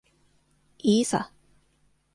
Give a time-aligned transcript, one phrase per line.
[0.79, 1.31] いいさ。